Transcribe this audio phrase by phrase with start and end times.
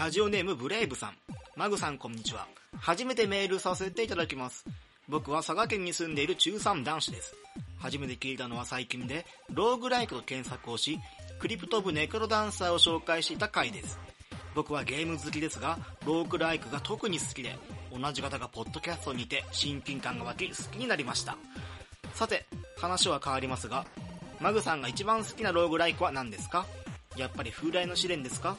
[0.00, 1.14] ラジオネームブレイブさん。
[1.56, 2.46] マグさんこんにちは。
[2.80, 4.64] 初めてメールさせていただきます。
[5.10, 7.34] 僕は佐賀県に住んでいる中3男子です。
[7.78, 10.98] 初めて聞いたのは最近で、ローグライクと検索をし、
[11.38, 13.98] クリプト部ネクロダンサーを紹介していた回です。
[14.54, 17.58] 僕はゲーム好きですが、ローグライクが特に好きで、
[17.92, 21.36] 同じ方がポッドキャストにて親近感が湧き好きになりました。
[22.14, 22.46] さて、
[22.78, 23.84] 話は変わりますが、
[24.40, 26.64] マグさんが一番好きなローグライクは何ですか？
[27.16, 28.56] やっぱり風来の試練ですか？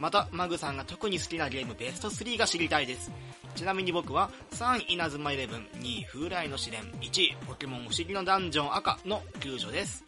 [0.00, 3.12] また、マグさんが特に好きなゲームベスト3が知りたいです。
[3.54, 10.04] ちなみに僕は3位稲妻イレブン、2位風来の試練、1位ポケモン不思議のダンジョン赤の救助です。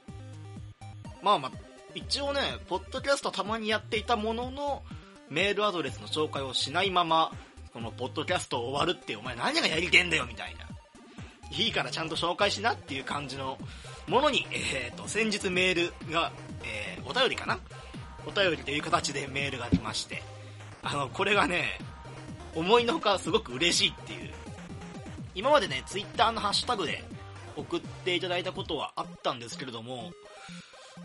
[1.21, 1.51] まあまあ、
[1.93, 4.83] 一応ね、ポッドキャストたまにやっていたものの、
[5.29, 7.31] メールアドレスの紹介をしないまま、
[7.73, 10.65] このポッドキャスト終わるって、お前何がやりてんだよみたいな。
[11.57, 13.57] いいからちゃんと紹介しなっていう感じの
[14.07, 16.31] ものに、えーと、先日メールが、
[16.63, 17.59] えー、お便りかな？
[18.27, 20.23] お便りという形でメールが来まして、
[20.83, 21.79] あの、これがね、
[22.55, 24.31] 思いのほかすごく嬉しいっていう。
[25.33, 27.03] 今までね、ツイッターのハッシュタグで
[27.55, 30.11] 送っていただいたことはあったんですけれども、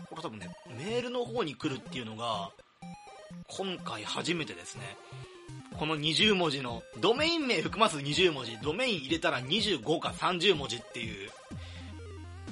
[0.09, 2.51] これ多分ね、メールの方に来るっていうのが、
[3.47, 4.97] 今回初めてですね。
[5.77, 11.31] この20文字の、ドメイン名含まず20文字、ドメイン入れたら25か30文字っていう、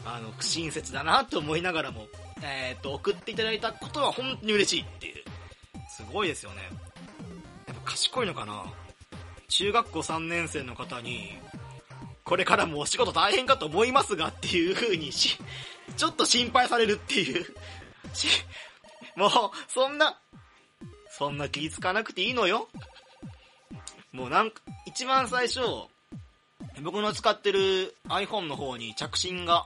[0.05, 2.07] あの、不親切だなと思いながらも、
[2.41, 5.23] えっ、と、送っていただいたことは本当に嬉しいっていう。
[5.89, 6.57] すごいですよね。
[7.67, 8.63] やっぱ賢いのかな
[9.49, 11.37] 中学校3年生の方に、
[12.23, 15.37] これからもお仕事大変かと思いますがっていう風にし、
[15.97, 17.45] ちょっと心配されるっていう。
[18.13, 18.27] し、
[19.15, 19.31] もう、
[19.67, 20.19] そんな、
[21.11, 22.69] そんな気ぃつかなくていいのよ。
[24.19, 25.61] もうなんか、一番最初、
[26.83, 29.65] 僕の使ってる iPhone の方に着信が、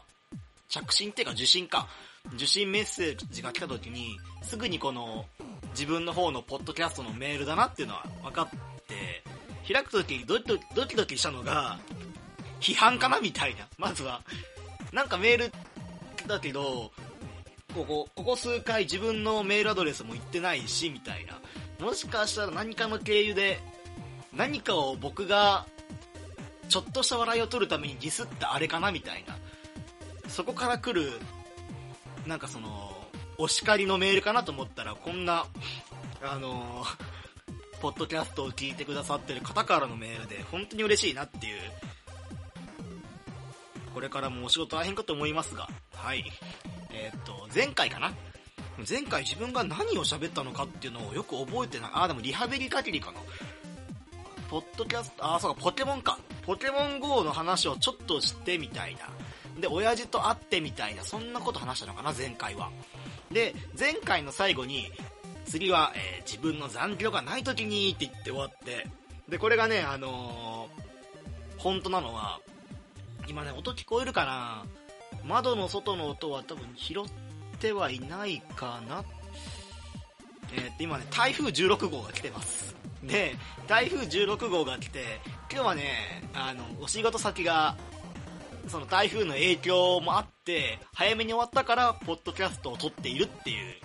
[0.70, 1.88] 着信っていうか受信か、
[2.36, 5.26] 受信メッセージが来た時に、すぐにこの、
[5.72, 8.50] 自分の方のポッドキャストのメールだなっていうのは分かっ
[8.86, 9.24] て、
[9.74, 11.80] 開く時にドキドキドキしたのが、
[12.60, 13.68] 批判かなみたいな。
[13.80, 14.22] まずは、
[14.92, 15.52] なんかメール
[16.28, 16.92] だけど、
[17.74, 21.40] ここ、ここ数回自分のメールアドレスも言ってないし、みたいな。
[21.84, 23.60] もしかしたら何かの経由で、
[24.36, 25.66] 何かを僕が、
[26.70, 29.38] ちょっとした笑いを取るためにディスったあれかなみたいな。
[30.30, 31.12] そこから来る、
[32.26, 33.08] なんかその、
[33.38, 35.46] お叱りのメールかなと思ったら、こんな、
[36.22, 37.14] あのー
[37.84, 41.60] ポッドキャストを聞いてくださってる方からのメールで、本当に嬉しいなっていう。
[43.94, 46.24] これからもお仕事大変かと思いますが、はい。
[46.94, 48.14] えー、っと、前回かな？
[48.90, 51.92] 前回自分が何を喋ったのかっていうのをよく覚えてない。
[51.94, 53.20] あ、でもリハビリ限りかな。
[54.54, 56.20] ポッドキャスト、あ、そうか、ポケモンか。
[56.44, 59.10] ポケモン GO の話をちょっとしてみたいな。
[59.60, 62.70] で、親父と会ってみたいな、そんなこと話したのかな、前回は。
[63.32, 64.92] で、前回の最後に、
[65.46, 68.88] 次は、えー、自分の残業がない時にって言って終わって、
[69.28, 72.40] で、これがね、あのー、本当なのは、
[73.28, 74.66] 今ね、音聞こえるかな
[75.26, 77.06] 窓の外の音は多分拾っ
[77.60, 79.04] てはいないかな
[80.54, 82.73] えー、っと、今ね、台風16号が来てます。
[83.04, 83.36] で、
[83.68, 85.20] 台風16号が来て、
[85.52, 85.84] 今日はね、
[86.34, 87.78] あの、お仕事先が、
[88.68, 93.76] その台風の影響もあって、早めに終わったから、ポッドキャストを撮っているっていう。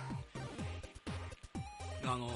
[2.05, 2.31] あの、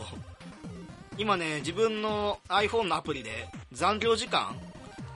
[1.17, 4.57] 今ね、自分の iPhone のアプリで残業時間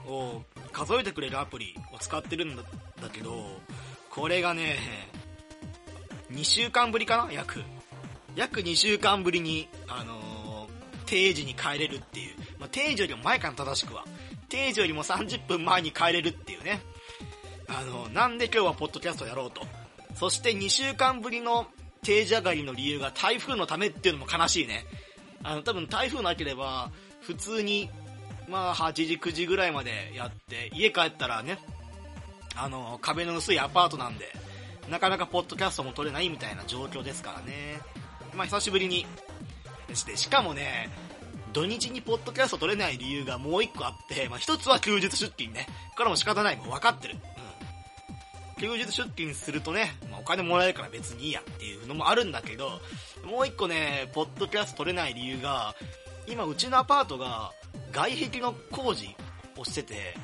[0.06, 0.42] を
[0.72, 2.62] 数えてくれるアプリを使ってるんだ
[3.12, 3.60] けど、
[4.10, 4.76] これがね、
[6.32, 7.62] 2週間ぶりかな約。
[8.36, 10.37] 約2週間ぶりに、あのー、
[11.08, 12.34] 定時に帰れるっていう。
[12.58, 14.04] まあ、定時よりも前かな、正しくは。
[14.48, 16.80] 定時よりも30分前に帰れるっていうね。
[17.68, 19.66] あの、なんで今日はポッドキャストやろうと。
[20.14, 21.66] そして2週間ぶりの
[22.02, 24.84] 定時上がりの理由が台風のためっていうのも悲しいね。
[25.42, 26.90] あの、多分台風なければ、
[27.20, 27.90] 普通に
[28.48, 31.58] まあ、8時、9時ぐらいまでやって、家帰ったらね、
[32.56, 34.32] あの、壁の薄いアパートなんで、
[34.88, 37.80] なかなかポッドキャストも撮れないみたいな状況ですからね。
[38.34, 39.06] まあ、久しぶりに。
[39.94, 40.90] して、しかもね、
[41.52, 45.66] 土日にポッドキャスト撮れない理由がもう一個あって、まあ、一つは休日出勤ね。
[45.96, 46.56] これも仕方ない。
[46.56, 47.16] もう分かってる。
[48.58, 48.62] うん。
[48.62, 52.80] 休日出勤するとね、まあ、お金もらえるから別にいいやっていうのもあるんだけど、
[53.24, 55.74] もう一個ね、ポッドキャスト撮れない理由が、
[56.26, 57.52] 今うちのアパートが
[57.90, 59.16] 外壁の工事
[59.56, 60.14] をしてて、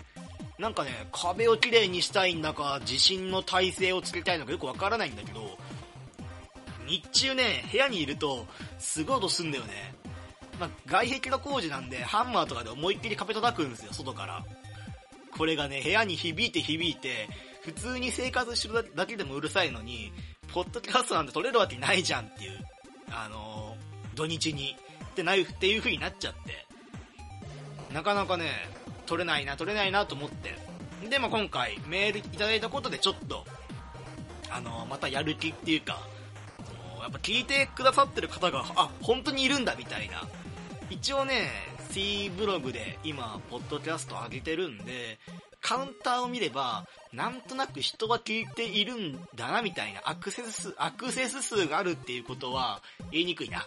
[0.59, 5.59] なんかね、壁をきれいにしたいんだか、地震の体勢をつけたいのかよくわからないんだけど、
[6.87, 8.47] 日中ね、部屋にいると、
[8.79, 9.95] すごい音すんだよね。
[10.61, 14.45] まあ、外壁の工事なんで、ハンマーとかで思いっきり壁叩くんですよ、外から。
[15.37, 17.29] これがね、部屋に響いて響いて、
[17.63, 20.13] 普通に生活してるだけでもうるさいのに、
[20.53, 22.59] ポッドキャストなんて撮れるわけないじゃんっていう、
[23.11, 24.77] あのー、土日に。
[25.15, 26.67] ってないっていう風になっちゃって、
[27.95, 28.51] なかなかね、
[29.07, 30.59] 取れないな、取れないなと思って。
[31.09, 33.45] で、も今回メールいただいたことでちょっと、
[34.51, 36.01] あの、またやる気っていうか、
[37.05, 40.23] やっぱ聞いてくださってる方が、あ、本当にいるんだみたいな。
[40.89, 41.51] 一応ね、
[41.91, 45.19] C ブログで今、ポッドキャスト上げてるんで、
[45.61, 52.81] カウンターを見れば、なんとなく人が聞いているんだなみたいな、アクセス数、アクセス数があるっていうことは
[53.13, 53.67] 言いにくいな。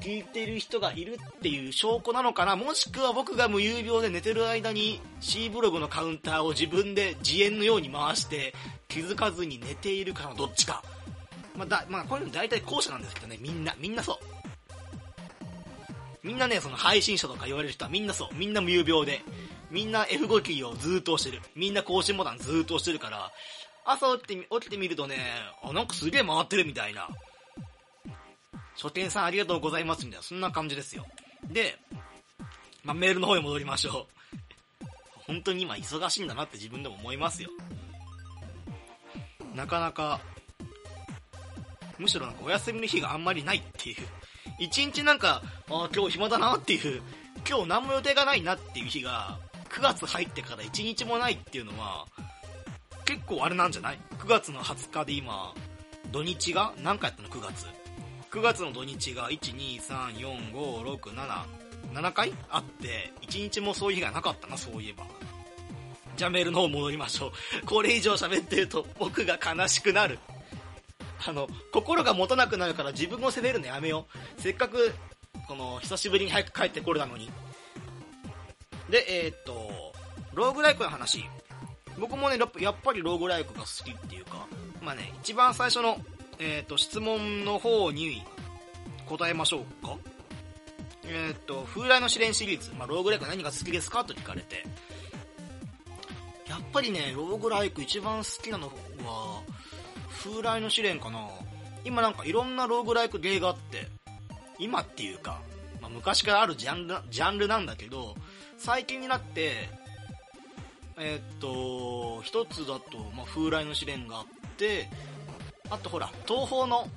[0.00, 2.54] 聞いてる人がいるっていう証拠なのかな？
[2.54, 8.54] もしくは僕が無有病で寝てる間に C ブログのカウンターを自分で自演のように回して
[8.86, 10.84] 気づかずに寝ているかのどっちか。
[11.58, 14.16] まあ、だ、まあ、こういうの大体後者なんですけどね、みんな、みんなそう。
[16.22, 18.34] みんなね、その配信者とか言われる人はみんなそう。
[18.34, 19.20] みんな無病で。
[19.70, 21.42] みんな F5 キーをずーっと押してる。
[21.54, 23.32] みんな更新ボタンずーっと押してるから、
[23.84, 25.16] 朝起きて、起きてみるとね、
[25.62, 27.08] あ、なんかすげえ回ってるみたいな。
[28.76, 31.04] 書店さんありがとうございますみたいな、そんな感じですよ。
[31.50, 31.76] で、
[32.84, 34.06] まあ、メールの方に戻りましょ
[34.82, 34.86] う。
[35.26, 37.50] 本当に今忙しいんだなって自分でも思いますよ。
[39.54, 40.20] なかなか、
[41.98, 43.96] むしろなんかお休みの日があんまりないっていう。
[44.58, 47.02] 一日なんか、あ今日暇だなっていう、
[47.48, 49.38] 今日何も予定がないなっていう日が、
[49.70, 52.06] 9月入ってから1日もないっていうのは、
[53.04, 55.54] 結構あれなんじゃない ?9 月の20日で今、
[56.10, 57.66] 土日が何回やったの ?9 月。
[58.30, 61.44] 9月の土日が1,2,3,4,5,6,7
[61.94, 65.06] 7回あって、1日もそういう日がなかったな、そういえば。
[66.16, 67.66] じゃあメールの方戻りましょう。
[67.66, 70.18] これ以上喋ってると僕が悲しくなる。
[71.26, 74.06] あの、心が持たなくなるから自分を責めるのやめよ
[74.38, 74.40] う。
[74.40, 74.92] せっかく、
[75.46, 77.30] この、久しぶりに早く帰ってこれたのに。
[78.90, 79.92] で、えー、っと、
[80.34, 81.24] ローグライクの話。
[81.98, 84.46] 僕もね、やっぱりローグライクが好きっていうか、
[84.80, 85.98] まあね、一番最初の
[86.40, 88.22] えっ、と、質問の方に
[89.06, 89.96] 答えましょうか。
[91.04, 94.64] えっ、と、風来の試練シリーズ、まあ、ローグライク何が好きですかと聞かれて、
[96.48, 98.68] やっぱりね、ローグライク一番好きなの
[99.04, 99.42] は、
[100.18, 101.28] 風来の試練かな。
[101.84, 103.86] 今なんかいろんなローグライク芸があって、
[104.58, 105.40] 今っていうか、
[105.80, 108.16] まあ、昔からあるジャンル、ジャンルなんだけど、
[108.56, 109.68] 最近になって、
[110.98, 114.24] えっ、と、一つだと、まあ、風来の試練があっ
[114.56, 114.88] て、
[115.70, 116.88] あとほら、東宝の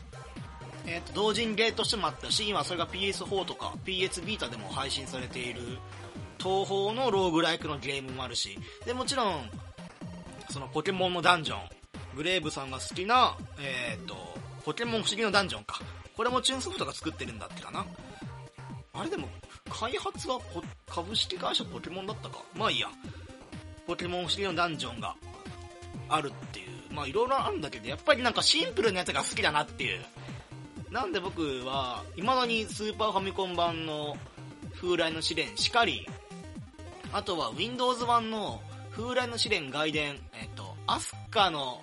[0.85, 5.61] えー、と同人ゲーとしてもあったし今それが PS4 とか PS ビータでも配信されている
[6.39, 9.49] 東宝のローグライクのゲームもあるしでもちろん
[10.49, 11.59] そのポケモンのダンジョン
[12.15, 14.15] グレーブさんが好きな、えー、と
[14.63, 15.79] ポケモン不思議のダンジョンか。
[16.15, 17.85] これもチューンソフトが作ってるんだってかな。
[18.93, 19.27] あれでも
[19.69, 20.39] 開発は
[20.87, 22.43] 株式会社ポケモンだったか。
[22.55, 22.87] まあいいや。
[23.87, 25.15] ポケモン不思議のダンジョンが
[26.09, 26.93] あるっていう。
[26.93, 30.05] まあいろいろあるんだけどやっぱりなんかシンプルなやつが好きだなっていう。
[30.91, 34.17] なんで僕は、未だにスーパーファミコン版の
[34.75, 36.05] 風来の試練しかり、
[37.13, 41.81] あとは Windows 版の風来の試練外伝、えっと、アスカの、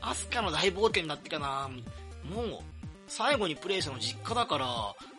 [0.00, 1.70] アスカの大冒険だってかな
[2.24, 2.46] もう、
[3.06, 4.66] 最後にプレイしたの実家だから、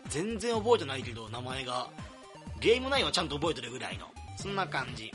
[0.07, 1.87] 全然覚えてないけど、名前が。
[2.59, 4.05] ゲーム内はちゃんと覚えてるぐらいの。
[4.37, 5.11] そんな感じ。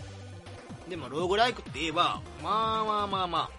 [0.89, 3.51] でも、ローグライクって言えば、まあまあまあまあ、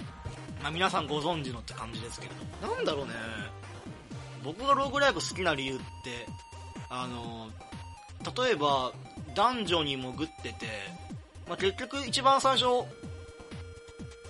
[0.62, 2.68] まあ皆さんご存知のって感じですけれど。
[2.76, 3.14] なんだろうね。
[4.44, 6.28] 僕がローグライク好きな理由って、
[6.90, 7.50] あの、
[8.46, 8.94] 例えば、
[9.36, 10.68] 男女に潜ってて、
[11.48, 12.86] まあ、結局一番最初、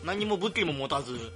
[0.03, 1.31] 何も武器も持たず、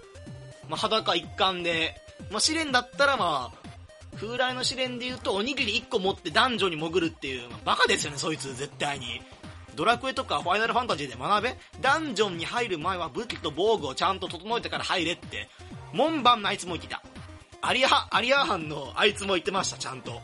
[0.72, 1.96] まあ、裸一貫で、
[2.32, 3.68] まあ、試練だったらまあ、
[4.16, 9.22] 風来の試練で言うと、おにぎり1個持って男女に潜るっていう、まあ、バカですよね、そいつ、絶対に。
[9.76, 15.50] ドラクエとかファイナルファンタジーで学べダンジョンに入る前は武器と防具をちゃんと整えてから入れって、
[15.92, 17.04] 門番のあいつも言ってた。
[17.62, 20.22] アリア、アリアハンのあいつも言ってました、ちゃんと。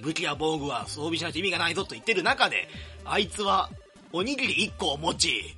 [0.00, 2.68] 武器や防具は装備しないと意味がないぞと言ってる中で、
[3.04, 3.70] あいつは、
[4.12, 5.56] おにぎり1個を持ち、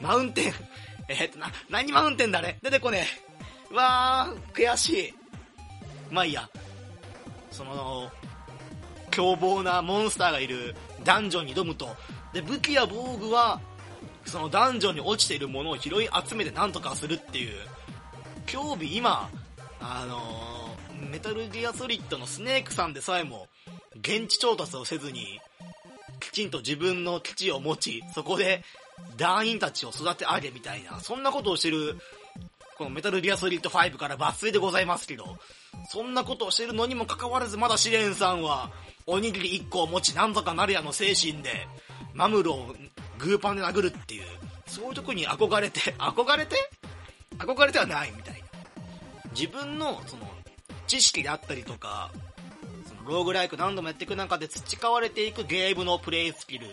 [0.00, 0.52] マウンテン、
[1.08, 3.06] えー、っとな、何マウンテンだね出てこね
[3.72, 3.74] え。
[3.74, 5.14] わー、悔しい。
[6.10, 6.48] まあいいや。
[7.50, 8.10] その、
[9.10, 11.88] 凶暴なモンスターがいるダンジョンに挑むと。
[12.32, 13.60] で、武器や防具は、
[14.26, 17.54] そのダンジョンに落ちているものを拾い集めて何とかするっていう、
[18.50, 19.30] 今日日今、
[19.80, 23.48] あのー、メタルギアソリッドのスネークさんでさえも、
[23.96, 25.40] 現地調達をせずに、
[26.20, 28.62] きちんと自分の基地を持ち、そこで
[29.16, 31.98] 団員たちを育て上げみたいな、そんなことをしてる、
[32.76, 35.38] このメタルギアソリッド5から抜粋でございますけど、
[35.88, 38.70] そんなことをしてるのにもかかわらずまだ試練さんは、
[39.06, 41.66] おにぎり1個を持ちなんとかなるやの精神で、
[42.14, 42.74] マムロを
[43.18, 44.24] グーパンで殴るっていう、
[44.66, 46.56] そういうとこに憧れて、憧れて？
[47.38, 48.46] 憧れてはないみたいな。
[49.32, 50.28] 自分の、その、
[50.86, 52.10] 知識であったりとか、
[52.86, 56.66] その、ローグライク何度もやっていく中で培われていくゲームのプレイスキル、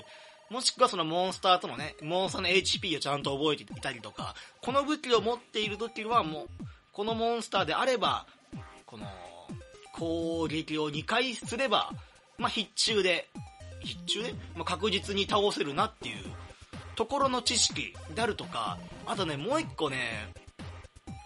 [0.50, 6.48] もしくはそのモンスターとのね、モンスターの HP をちゃんと覚えていたりとか、この武器を持っている時はもう、
[6.92, 8.25] このモンスターであれば、
[8.86, 9.06] この、
[9.94, 11.92] 攻撃を2回すれば、
[12.38, 13.30] まあ、必中で、
[13.82, 14.24] 必中？
[14.24, 16.18] で、まあ、確実に倒せるなっていう
[16.96, 20.34] ところの知識であるとか、あとね、もう一個ね、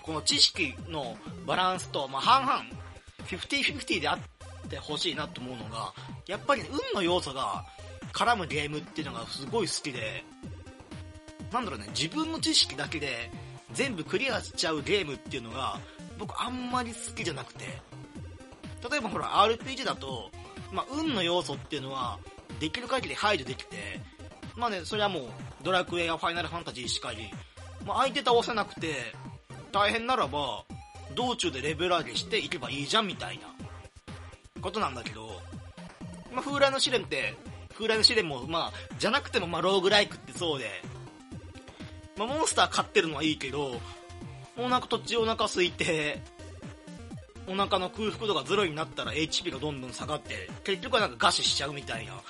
[0.03, 2.63] この知識のバランスと、まあ、半々、
[3.27, 5.93] 50-50であってほしいなと思うのが、
[6.27, 7.65] やっぱり、運の要素が
[8.13, 10.23] 絡むゲームっていうのがすごい好きで、
[11.51, 13.31] なんだろうね、自分の知識だけで
[13.73, 15.79] 全部クリアしちゃうゲームっていうのが、
[16.17, 17.65] 僕あんまり好きじゃなくて、
[18.89, 20.29] 例えばほら、RPG だと、
[20.71, 22.19] まあ、運の要素っていうのは、
[22.59, 23.99] できる限り排除できて、
[24.55, 25.23] まあね、それはもう、
[25.63, 27.31] ドラクエやファイナルファンタジーしかり、
[27.85, 29.13] まあ、相手倒せなくて、
[29.71, 30.63] 大変ならば、
[31.15, 33.47] 道中でレベル上げしていけばいいじゃんみたいな
[34.61, 35.41] ことなんだけど、
[36.31, 37.35] まあ、風来の試練って、
[37.79, 40.65] 風来の試練も、まあ、じゃなくても、まあ、ローグライクってそうで、
[42.17, 43.79] まあ、モンスター飼ってるのはいいけど、
[44.57, 46.21] もうなんか途中お腹空いて、
[47.47, 52.21] お腹の空腹度がゼロになったら HP がどんどん下がって、結局はなんか餓死しちゃうみたいな。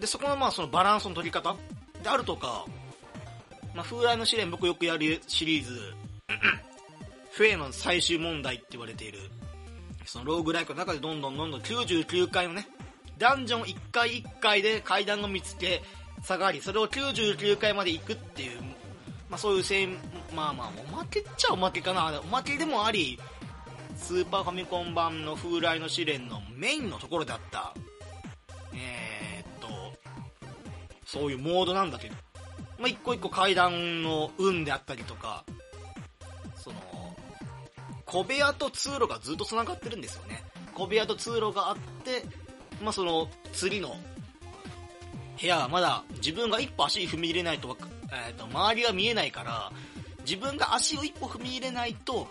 [0.00, 1.56] で、そこのまあそのバランスの取り方
[2.02, 2.66] であるとか、
[3.72, 5.94] まあ、風来の試練僕よくやるシリーズ、
[7.30, 9.20] フェイの最終問題って言われている、
[10.04, 12.66] そのローグライクの中でどんどんどんどん99回のね、
[13.18, 15.82] ダンジョン1回1回で階段を見つけ、
[16.22, 18.60] 下がり、それを99回まで行くっていう、
[19.30, 19.88] まあそういうせい、
[20.34, 22.20] まあまあ、おまけっちゃおまけかな。
[22.20, 23.18] おまけでもあり、
[23.96, 27.74] スーパーファミコン版の風来の試練のメインのところだった、
[28.74, 29.68] えー、っと、
[31.06, 32.14] そういうモードなんだけど、
[32.78, 35.44] まあ、一個一個階段の運であったりとか、
[36.56, 36.76] その、
[38.04, 40.42] 小部屋と通路がずっと繋がってるんですよね。
[40.74, 42.24] 小部屋と通路があって、
[42.80, 43.96] まあ、その、次の
[45.40, 47.76] 部屋はまだ自分が一歩足踏み入れないと、
[48.10, 49.72] えー、と、周りが見えないから、
[50.20, 52.28] 自分が足を一歩踏み入れないと、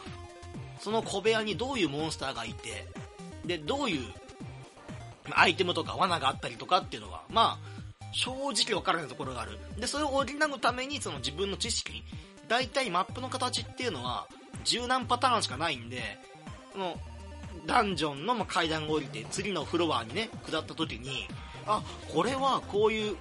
[0.80, 2.88] その小部屋にどういうモンスターがいて、
[3.46, 4.06] で、どういう
[5.32, 7.76] アイテムとか罠があったりとかっていうのが、まあ、
[8.12, 9.60] 正直わからないところがある。
[9.78, 12.04] で、それを補うために、その自分の知識、
[12.48, 14.28] 大体マップの形っていうのは、
[14.64, 16.18] 柔軟パターンしかないんで、
[16.72, 16.98] その、
[17.66, 21.28] ダンジョンの階段を降りて次のフロアにね、下った時に、
[21.66, 21.82] あ、
[22.14, 23.18] これはこういう、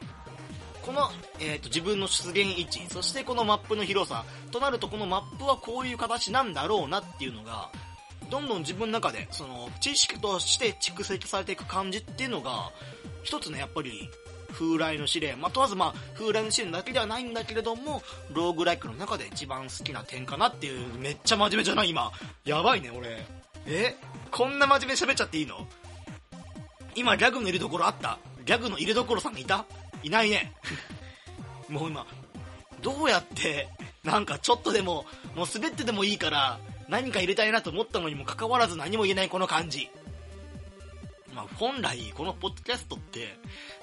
[0.83, 1.11] この、
[1.41, 7.71] えっ、と、自分の出現位置、そしてこのマップの広さ、となるとこのマップはこういう形なんだろうなっていうのが、
[8.31, 12.71] どんどん自分の中で、その、知識として蓄積されていく感じっていうのが、
[13.23, 14.11] 一つね、やっぱり、
[14.53, 21.91] 風来の試練、まあ、問わずまあ、風来の試練だけではないんだけれども、ローグライクの中で一番好きな点かなっていう、めっちゃ真面目じゃない？
[21.91, 22.13] 今。
[22.45, 23.27] やばいね、俺。
[23.67, 23.97] え
[24.31, 25.67] こんな真面目に喋っちゃっていいの？
[26.95, 28.19] 今、ギャグのいるところあった？
[28.45, 29.65] ギャグの入れどころさんいた？
[30.03, 30.53] いないね。
[31.69, 32.07] もう今、
[32.83, 33.69] どうやって、
[34.03, 39.89] なんかちょっとでも、もう滑ってでもいいから、何か入れたいなと思ったのにもかかわらず何も言えないこの感じ。
[41.35, 43.39] まあ、本来、このポッドキャストって、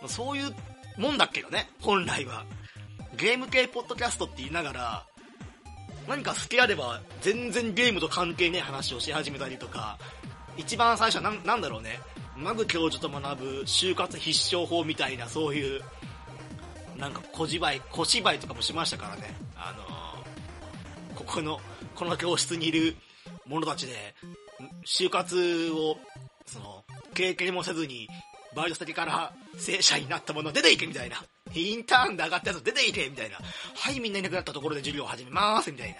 [0.08, 0.56] そういう
[0.98, 2.46] もんだけどね、本来は。
[3.18, 5.06] ゲーム系ポッドキャストって言いながら、
[6.08, 9.98] 何か好きあれば、全然ゲームと関係ねえ話をし始めたりとか、
[10.58, 12.00] 一番最初はななんだろうね、
[12.36, 15.82] マグ教授と学ぶ就活必勝法みたいな、そういう、
[16.98, 19.34] なんか小芝居、小芝居とかもしましたからね。
[19.56, 21.60] あのー、ここの、
[21.96, 22.96] この教室にいる
[23.46, 24.16] 者たちで、
[24.86, 25.98] 就活を、
[26.46, 28.08] その、経験もせずに、
[28.56, 31.24] バイト先から正社員になった者出ていけみたいな。
[31.54, 33.38] インターンで上がったやつ出ていけみたいな。
[33.76, 35.96] はい、みんないなくなったところで授業を始めますみたいな。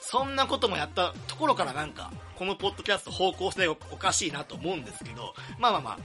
[0.00, 5.98] そんなこともやったところからなんか、このポッドキャスト方向性おかしいなと思うんですけど、まあまあまあ、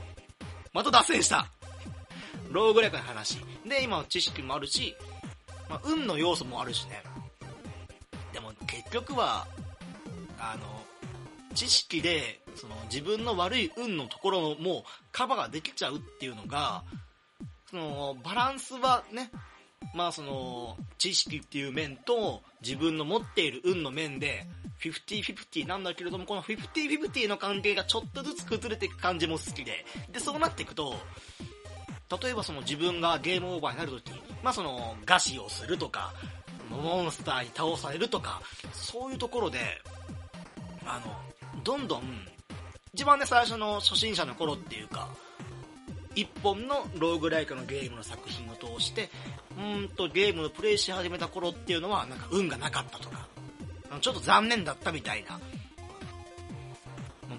[0.72, 1.48] また脱線した。
[2.50, 3.40] ローグライクの話。
[3.66, 4.96] で、今の知識もあるし、
[5.70, 7.04] まあ、運の要素もあるしね。
[8.32, 9.48] でも結局は、
[10.40, 10.84] あの、
[11.56, 16.84] 知識で、その自分の悪い運のところもカバーができちゃうっていうのが、
[17.70, 19.30] そのバランスはね、
[19.94, 24.46] まあその知識っていう面と自分の持っている運の面で
[24.82, 30.96] 50-50なんだけれども、この50-50の関係がちょっとずつ崩れていく感じも好きで、で、そうなっていくと、
[32.22, 34.12] 例えばその自分がゲームオーバーになるとき、
[34.44, 36.14] まあその、餓死をするとか、
[36.70, 39.60] モンスターに倒されるとか、そういうところで、
[40.86, 42.04] あの、どんどん、
[42.94, 45.10] 一番ね、最初の初心者の頃っていうか、
[46.18, 49.10] 一本のローグライクのゲームの作品を通して、
[49.56, 53.28] うんとゲームをプレイし始めた頃っていうのは、なんか運がなかったとか、
[54.02, 55.40] ちょっと残念だったみたいな。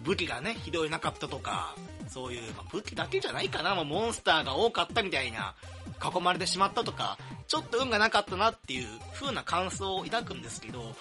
[0.04, 1.74] 武器がね、ひどいなかったとか、
[2.08, 5.56] そういう、まあ、武器だけじゃないかな、まあ、モンスターが多かったみたいな、
[6.00, 10.94] 囲まれてしまったとか、ちょっと運がなかったなっていう風な感想を抱くんですけど、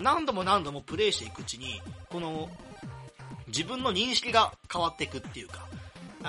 [0.00, 2.50] 何度も何度もプレイしていくうちに、この、
[3.46, 5.68] 自分の認識が変わっていくっていうか、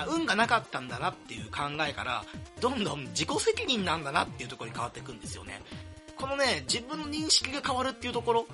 [0.06, 2.24] 運がなかったんだなっていう考えから、
[2.60, 5.60] どんどん自己責任なんだなっていうところに変わっていくんですよね。
[6.16, 8.46] このね、自分の認識が変わるっていうところ、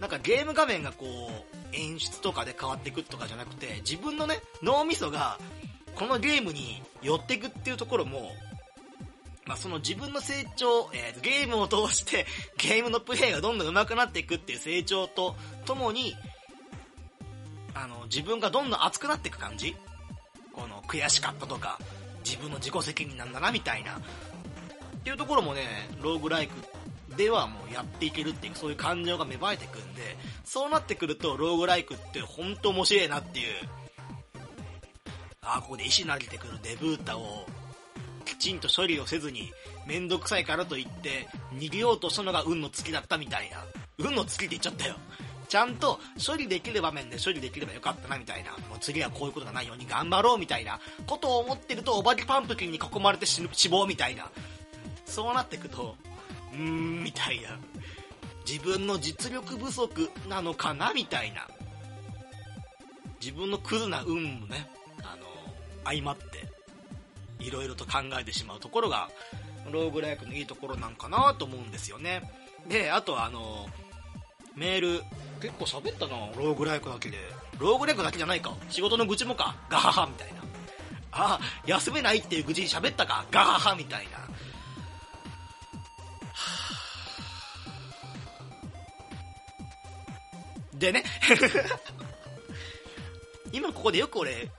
[0.00, 5.38] なんかゲーム画面がこう、演出とかで変わっていくとかじゃなくて、自分のね、脳みそが、
[5.94, 8.32] このゲームに寄っていくっていうところも、
[9.44, 12.26] まあ、その自分の成長、えー、ゲームを通して
[12.58, 16.14] ゲームのプレイがどんどん上手くなっていくっていう成長とともに、
[17.74, 19.76] あの、自分がどんどん熱くなっていく感じ
[20.52, 21.78] この悔しかったとか、
[22.24, 23.96] 自分の自己責任なんだなみたいな。
[23.96, 24.00] っ
[25.04, 26.54] ていうところもね、ローグライク
[27.16, 33.46] ではもうやっていけるっていう、そういう感情が芽生えてくんで、そうなってくると、ローグライクって本当面白いなっていう。
[35.42, 37.46] ああ、ここで石投げてくるデブータを、
[38.24, 39.52] きちんと処理をせずに、
[39.86, 43.64] めんどくさいからといって、逃げようとしたのが運の月だったみたいな。
[43.98, 44.96] 運の月って言っちゃったよ。
[45.52, 54.30] ちゃんと処理できる場面で処理できればよかったなみたいな、もう次はこういうことがないように頑張ろうみたいなことを思ってると、お化けパンプキンに囲まれて死亡みたいな。
[55.04, 55.94] そうなってくと、
[56.54, 57.58] うーん、みたいな。
[58.48, 61.46] 自分の実力不足なのかなみたいな。
[63.20, 64.70] 自分のクズな運もね、
[65.02, 65.26] あの、
[65.84, 66.48] 相まって、
[67.40, 69.10] いろいろと考えてしまうところが、
[69.70, 72.22] ローグライクのいいところなんかなと思うんですよね。
[72.66, 73.68] で、あとはあの、
[74.54, 75.02] メール、
[75.40, 77.18] 結構喋ったな、ローグライクだけで。
[77.58, 78.54] ローグライクだけじゃないか。
[78.68, 79.56] 仕事の愚痴もか。
[79.68, 80.42] ガハハみたいな。
[81.12, 83.24] あ、休めないっていう愚痴喋ったか。
[83.30, 84.18] ガハハみたいな。
[90.78, 91.04] でね
[93.52, 94.50] 今ここでよく俺、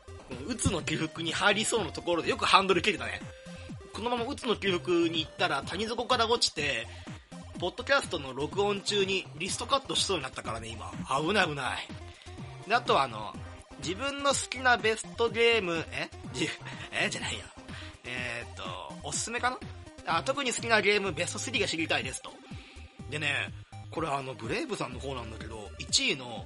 [0.47, 3.19] うつの起伏に入りそうなところでよくハンドル切れたね。
[3.91, 6.88] このままうつの起伏に行ったら谷底から落ちて、
[7.63, 10.91] ポッドキャストの録音中にリストカットしそうになったからね、今。
[11.17, 11.88] 危ない危ない。
[12.67, 13.34] で、あとはあの、
[13.78, 16.10] 自分の好きなベストゲーム、え？
[17.06, 17.10] え？
[17.10, 17.45] じゃないや。
[18.04, 18.63] えー、っと、
[19.08, 20.17] おすすめかな？
[20.17, 22.32] あ特に好きなゲームベスト3が知りたいですと。
[23.10, 23.30] でね、
[23.91, 26.45] これあの、ブレイブさんの方なんだけど、1位の、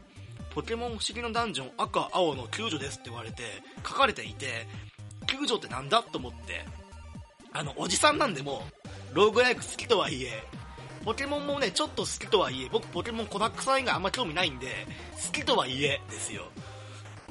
[0.54, 3.42] ポケモン不思議のダンジョン赤、青の救助ですって言われて、
[3.78, 4.68] 書かれていて、
[5.26, 6.64] 救助ってなんだと思って、
[7.54, 8.62] あの、おじさんなんでも、
[9.14, 10.44] ローグライク好きとはいえ、
[11.08, 14.86] ポケモンもね、ちょっと好きとはいえ、僕ポケモンコダックさん以外あんま興味ないんで、
[15.26, 16.52] 好きとはいえですよ。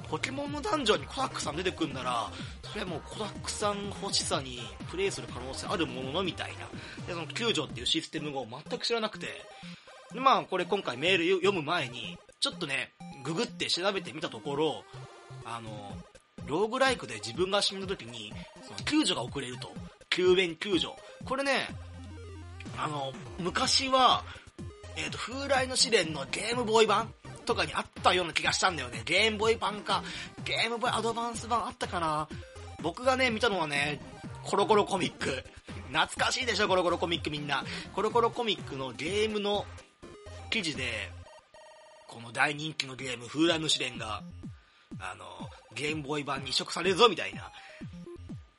[0.08, 2.30] ポケモンのダンジョンにコダックさん出てくんなら、
[2.62, 6.60] それはもうコダックさん欲しさにプレイする可能性あるもののみたいな。
[7.06, 9.26] で、その救助っていうシステムを全く知らなくて、
[10.14, 14.84] で、まあこれ今回メール読む前に、ちょっとね、ググって調べてみたところ、
[15.44, 15.98] あの、
[16.46, 18.32] ローグライクで自分が死んだ時に、
[18.66, 19.70] その救助が遅れると。
[20.08, 20.94] 救援救助。
[21.26, 21.68] これね、
[22.79, 24.24] あの、昔は、
[24.96, 27.12] えっ、ー、と、風来の試練のゲームボーイ版
[27.44, 29.02] とかにあったような気がしたんだよね。
[29.05, 30.02] ゲームボーイ版か、
[30.44, 32.29] ゲームボーイアドバンス版あったかな
[32.83, 34.00] 僕がね、見たのはね、
[34.44, 35.44] コロコロコミック。
[35.88, 37.64] 懐かしいでしょ、コロコロコミックみんな。
[37.94, 39.64] コロコロコミックのゲームの
[40.50, 41.11] 記事で、
[42.07, 44.22] この大人気のゲーム、風来の試練が、
[44.98, 45.24] あの、
[45.74, 47.50] ゲームボーイ版に移植されるぞ、みたいな。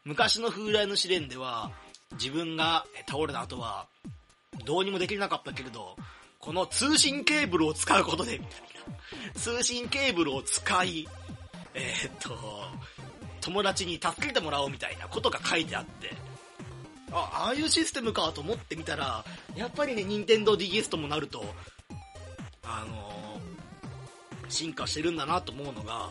[0.03, 1.71] 昔の風来の試練では、
[2.13, 3.87] 自分が倒れた後は、
[4.65, 5.95] どうにもできなかったけれど、
[6.39, 9.33] この通信ケーブルを使うことで、みたいな。
[9.33, 11.07] 通信ケーブルを使い、
[11.73, 12.37] えー、っと、
[13.41, 16.13] 友達に助けてもらおうみたいなことが書いてあって、
[17.11, 19.23] あ、ああいうシステムかと思ってみたら、
[19.55, 21.45] やっぱりね、任天堂 DS ともなると、
[22.63, 26.09] あのー、進化してるんだなと思うのが、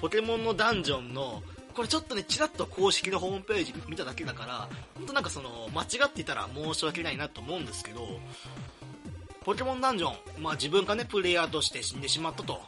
[0.00, 1.42] ポケモンのダンジョンの
[1.74, 8.06] これちょっとね、ちらっと公式のホームページ見ただけだから、ほんとなんかその、間違っていたら申し訳ないなと思うんですけど、
[9.44, 12.62] ポケモンダンジョン、まあ自分がね、プレイヤーとして死んでしまったと。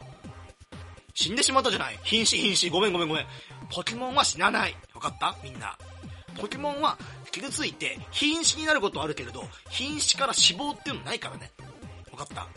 [1.13, 1.99] 死んでしまったじゃない。
[2.03, 2.69] 瀕死瀕死。
[2.69, 3.25] ごめんごめんごめん。
[3.73, 4.75] ポケモンは死なない。
[4.93, 5.35] わかった？
[5.43, 5.75] みんな。
[6.39, 6.95] ポケモンは
[7.31, 11.51] 傷ついて瀕死になることはあるけれど、瀕死から死亡っていうのないからね。
[12.11, 12.47] わかった？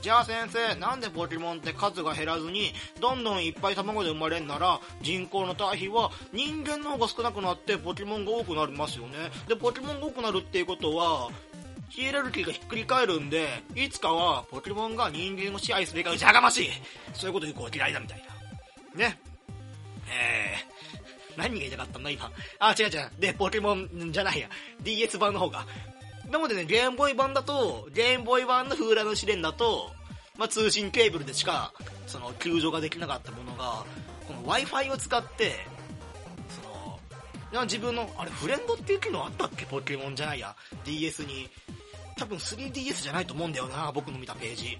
[0.00, 9.30] じゃあ先生、なんでポケモンって数が減らずに、どんどんいっぱい卵で生まれんなら、人口の対比は人間の方が少なくなってポケモンが多くなりますよね。
[9.46, 11.30] で、ポケモンが多くなるっていうことは、
[11.90, 16.70] ヒエラルキーがひっくり返るんで、いつかはポケモンが人間を支配すべきか、じゃがましい
[17.12, 18.22] そういうこと言う子嫌いだみたい
[18.94, 19.06] な。
[19.08, 19.18] ね。
[20.08, 22.30] えー、何が言いたかったんだ今。
[22.58, 23.10] あ、違う違う。
[23.18, 24.48] で、ポケモンじゃないや。
[24.82, 25.66] DS 版の方が。
[26.30, 29.90] なのでね、ゲームボーイ版だと、ゲームボーイ版の風来の試練だと、
[30.38, 31.72] まあ、通信ケーブルでしか、
[32.06, 33.84] その、救助ができなかったものが、
[34.26, 35.66] この Wi-Fi を使って、
[36.48, 39.66] その、自分の、あれ、フレンドっていう機能あったっけ？
[39.66, 40.54] ポケモンじゃないや。
[40.84, 41.50] DS に。
[42.16, 44.78] 多分 3DS じゃないと思うんだよな、僕の見たページ。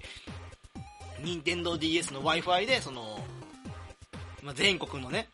[1.23, 3.19] 任天堂 d s の Wi-Fi で、その、
[4.41, 5.27] まあ、全国のね、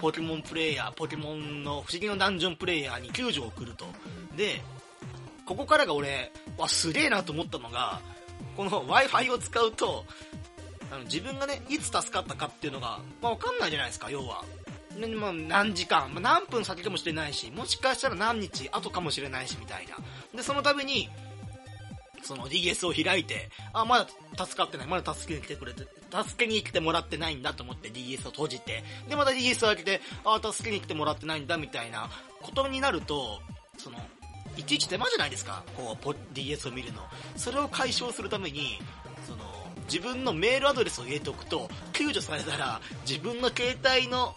[0.00, 3.86] ポケモンプレイヤー、ポケモンの不思議のダンジョンプレイヤーに救助を送ると。
[4.36, 4.60] で、
[5.46, 8.00] ここからが俺、わ、すげえなと思ったのが、
[8.56, 10.04] この Wi-Fi を使うと、
[10.90, 14.44] あの自分がね、いつ助かったかっていうのが、まあ、わかんないじゃないですか、要は。
[14.98, 19.96] で、まあ、何時間、まあ、何分先かもしれないし、もしかしたら何日後かもしれないし、みたいな。
[20.34, 21.08] で、その度に、
[22.22, 32.08] その DS を開いて、あ、まだ助かってない、まだ助けに来てくれて、助けに来てもらってないんだと思って DS を閉じて、で、また DS を開けて、あ、助けに来てもらってないんだ、みたいな
[32.40, 33.40] ことになると、
[33.78, 33.98] その、
[34.56, 37.02] いちいち手間じゃないですか、こう、DS を見るの。
[37.36, 38.78] それを解消するために、
[39.26, 39.44] その、
[39.86, 44.34] 自分のメールアドレスを入れておくと、救助されたら、自分の携帯の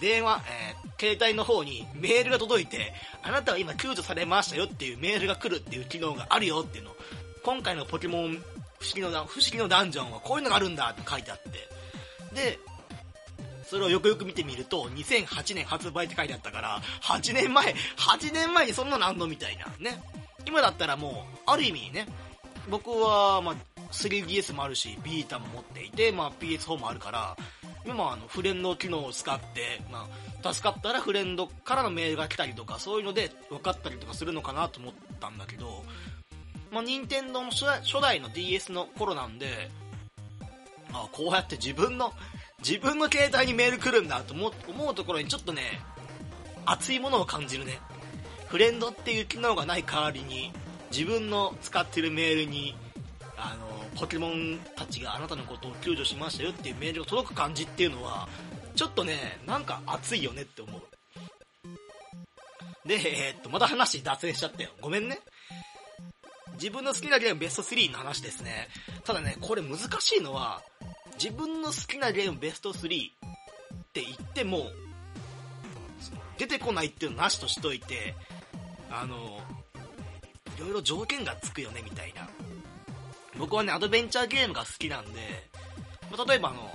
[0.00, 6.90] 電話、えー、携帯の方にメールが届いて、あなたは今救助されましたよっていうメールが来るっていう機能があるよっていうの。
[7.42, 8.42] 今回のポケモン
[8.78, 11.50] 不思議の不思議のダンジョンはこういうのがあるんだって書いてあって。
[12.34, 12.58] で、
[13.64, 19.66] それをよくよく見てみると、2008年発売って書いてあったから、8年前、8年前にそんなのあんのみたいな。
[19.78, 20.02] ね。
[20.46, 22.06] 今だったらもう、ある意味ね、
[22.68, 23.54] 僕は、まあ、
[23.90, 27.36] 3DS もあるし、ビータも持っていて、まあ、PS4 もあるから、
[27.86, 30.08] 今あの、フレンド機能を使って、ま
[30.42, 35.84] あ、助かったらフレンドからのメールが来たりとか、そういうので分かったりとかするのかなと思ったんだけど、
[36.70, 39.70] まあ、任天堂の初代の DS の頃なんで、
[40.92, 42.12] あこうやって自分の
[42.66, 44.48] 自分の携帯にメール来るんだと思
[44.90, 45.82] うところにちょっとね、
[46.64, 47.78] 熱いものを感じるね。
[48.48, 50.50] フレンドっていう機能がない代わりに、
[50.90, 52.74] 自分の使ってるメールに、
[53.36, 58.28] あの、ポケモンたちがあなたのことを救助しましたよっていうメールが届く感じっていうのは、
[58.74, 60.82] ちょっとね、なんか熱いよねって思う。
[62.88, 64.70] で、えー、っと、また話脱線しちゃったよ。
[64.80, 65.20] ごめんね。
[66.54, 68.68] 自分の好きなゲームベスト3の話ですね。
[69.04, 70.62] ただね、これ難しいのは、
[71.24, 72.86] 自分の好きなゲームベスト3っ
[73.94, 74.66] て言っても、
[76.36, 78.14] 出てこないっていうのなしとしといて、
[78.90, 79.40] あの、
[80.58, 82.28] いろいろ条件がつくよね、みたいな。
[83.38, 85.48] 僕はね、アドベンチャーゲームが好きなんで、
[86.10, 86.70] まあ、例えばあの、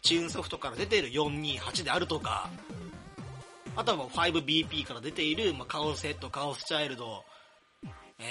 [0.00, 2.50] チューンソフトから出ている428であるとか、
[3.74, 7.24] あとは 5BP から出ている、まあ、カオスヘッド、カオスチャイルド、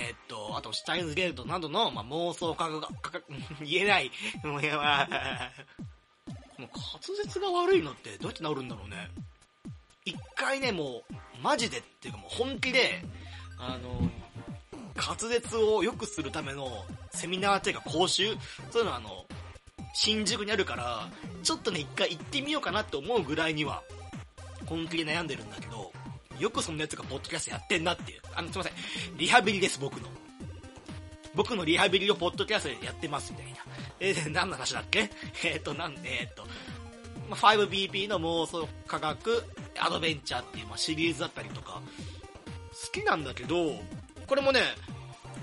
[0.02, 3.26] えー、っと、あと、シュタインズゲートなどの、まあ、妄想価格が、価格、
[3.64, 4.12] 言えない。
[4.44, 5.08] もう、や、まあ、
[6.58, 9.12] この滑舌が悪いのってどうやって治るんだろうね。
[10.04, 13.04] 一回ね、もう、マジでっていうかもう本気で、
[13.60, 14.10] あの、
[14.96, 18.36] 滑舌を良くするためのセミナーっていうか講習？
[18.72, 19.26] そういうのはあの、
[19.94, 21.10] 新宿にあるから、
[21.44, 23.84] ちょっとね、一回行ってみようかなって思うぐらいには、
[24.66, 25.92] 本気で悩んでるんだけど、
[26.42, 28.22] よくそんなやつがポッドキャストやってんなっていう。
[28.34, 28.74] あの、すいません。
[29.18, 30.08] リハビリです、僕の。
[31.36, 33.58] 僕のリハビリをポッドキャストでやってますみたいな。
[34.00, 35.12] えー、何の話だっけ？
[35.44, 36.46] えっ、ー、と、なん、えっ、ー、と、
[37.30, 39.44] ま 5BP の妄想科学
[39.80, 41.80] アドベンチャーっていう、ま、シリーズだったりとか、
[42.72, 43.76] 好きなんだけど、
[44.26, 44.62] これもね、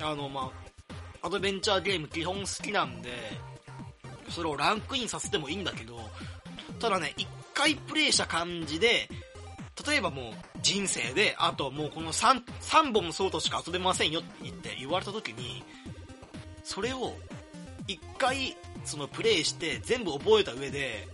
[0.00, 0.50] あの、ま、
[1.22, 3.10] アドベンチャーゲーム基本好きなんで、
[4.28, 6.00] それをランクインさせてもいいんだけど、
[6.80, 9.08] ただね、一回プレイした感じで、
[9.86, 15.62] 例えばもう人生で、あともうこの 3, 3本ソードしか遊べませんよって言って言われた時に、
[16.64, 17.14] それを
[17.86, 21.08] 一回そのプレイして全部覚えた上で、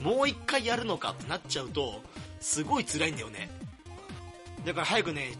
[0.00, 2.02] もう一回やるのかってなっちゃうと、
[2.40, 3.50] すごい辛いんだよね。
[4.64, 5.32] だから早くね、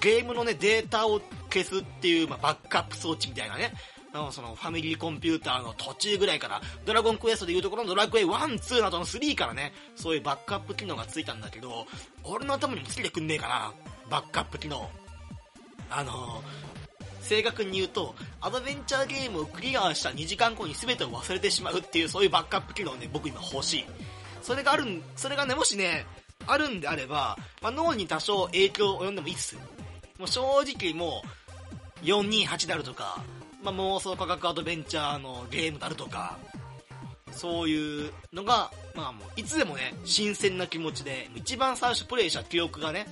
[0.00, 3.72] ゲームのね、データを消すっていう、まあ、バックアップ装置みたいなね、
[4.32, 11.86] そのファミリーコンピューターの途中ぐらいから、ドラゴンクエストでいうところのドラクエ1、2などの3からね、そういうバックアップ機能がついたんだけど、
[12.22, 13.72] 俺の頭にもつけてくんねえかな、
[14.10, 14.88] バックアップ機能。
[15.90, 16.42] あの、
[17.20, 23.84] 正確に言うと、アドベンチャーゲームをクリアした2時間後に全てを忘れてしまうっていう、そういうバックアップ機能ね、僕今欲しい。
[24.42, 26.06] それがあるん、それがね、もしね、
[26.46, 29.56] あるんであれば、まあ、脳に多少影響を及んでもいいっす。
[30.18, 31.22] もう正直も
[32.02, 33.22] う、428であるとか、
[33.64, 36.38] まあ、妄想科学アドベンチャーのゲームであるとか、
[37.32, 43.06] そういうのが、まあもう、いつでもね、新鮮な気持ちで、一番最初プレイした記憶がね、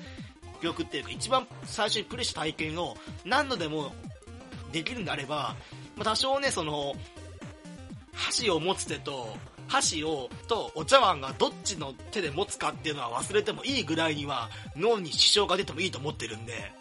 [0.60, 3.92] 記憶っていうか、一番最初にプレイした体験を何度でも
[4.72, 5.56] できるんであれば、
[5.96, 6.94] まあ、多少ね、その、
[8.12, 9.34] 箸を持つ手と、
[9.68, 16.72] 箸を、とお茶碗がどっちの手で持つかっていうのは忘れてもいいぐらいには脳に支障が出てもいいと思ってるんで、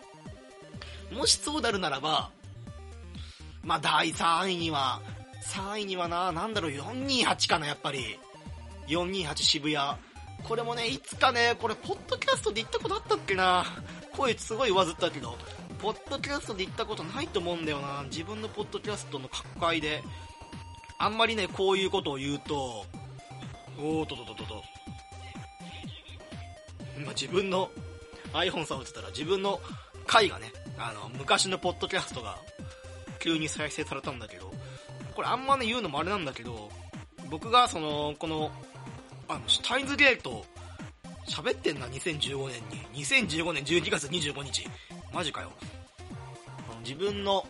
[1.13, 2.31] もしそうなるならば、
[3.63, 5.01] まあ第3位には、
[5.43, 8.19] 3位にはな、なんだろう、428かな、やっぱり。
[8.87, 9.97] 428渋谷。
[10.43, 13.65] これもね、いつかね、これ、ポッドキャストで言ったことあったっけな。
[14.15, 15.37] 声すごい上ずったけど、
[15.79, 18.03] ポッドキャストで言ったことないと思うんだよな。
[18.03, 20.03] 自分のポッドキャストの各界で。
[20.97, 22.85] あんまりね、こういうことを言うと、
[23.79, 24.63] おーととととと。
[26.97, 27.71] 今自分の
[28.33, 29.59] iPhone 触ってたら自分の
[30.05, 32.37] 回がね、あの、昔のポッドキャストが
[33.21, 34.51] 急に再生されたんだけど、
[35.15, 36.69] これあんまね言うのもあれなんだけど、
[37.29, 38.51] 僕がその、この、
[39.27, 40.45] あの、シュタインズゲート、
[41.27, 42.61] 喋ってんな、2015年
[42.93, 43.05] に。
[43.05, 44.67] 2015年12月25日。
[45.13, 45.51] マジかよ。
[46.83, 47.45] 自分の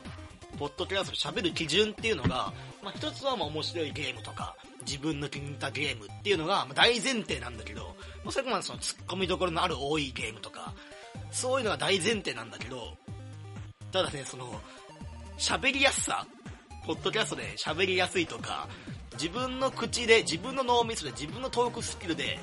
[0.59, 2.53] ポッドキャストで喋る基準っていうのが、
[2.83, 4.55] まあ、一つはま面白いゲームとか、
[4.85, 10.73] 自分の気に入ったゲームっていうのが、ま、大前提なんだけど、まあ、それまでその突っ込みどころのある多いゲームとか、
[11.31, 12.97] そういうのが大前提なんだけど、
[13.91, 14.61] ただね、その、
[15.41, 16.27] 喋りやすさ
[16.85, 18.67] ポッドキャストで喋りやすいとか、
[19.13, 22.37] 自分の口で、自分の脳みそで、自分のトークスキルで、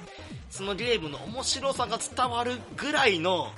[0.50, 3.52] そのゲームの面白さが伝わるぐらいの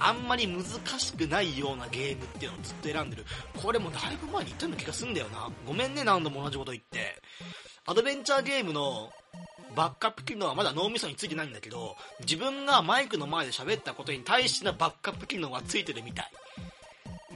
[0.00, 0.64] あんまり難
[0.98, 3.24] しくないようなゲームっていうのをずっと選んでる。
[3.62, 5.48] これもだいぶ前に言ったような気がすんだよな。
[5.64, 7.22] ごめんね、何度も同じこと言って。
[7.86, 9.12] アドベンチャーゲームの
[9.76, 16.30] バックアップ機能はまだ脳みそについてないんだけど、自分がマイクの前で喋ったことに対してのバックアップ機能はついてるみたい。